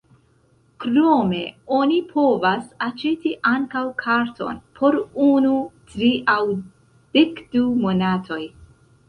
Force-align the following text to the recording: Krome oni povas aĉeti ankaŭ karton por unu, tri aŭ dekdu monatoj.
Krome 0.83 1.41
oni 1.79 1.99
povas 2.13 2.63
aĉeti 2.85 3.33
ankaŭ 3.51 3.83
karton 4.01 4.57
por 4.81 4.99
unu, 5.27 5.53
tri 5.93 6.11
aŭ 6.39 6.41
dekdu 7.21 7.65
monatoj. 7.87 8.43